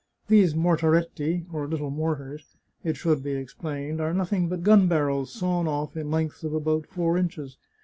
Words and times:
These 0.29 0.55
ntortaretti 0.55 1.45
(or 1.53 1.67
little 1.67 1.91
mortars), 1.91 2.55
it 2.83 2.97
should 2.97 3.21
be 3.21 3.35
ex 3.35 3.53
plained, 3.53 4.01
are 4.01 4.15
nothing 4.15 4.49
but 4.49 4.63
g^n 4.63 4.89
barrels 4.89 5.31
sawn 5.31 5.67
off 5.67 5.95
in 5.95 6.09
lengths 6.09 6.43
of 6.43 6.55
about 6.55 6.87
four 6.87 7.19
inches. 7.19 7.59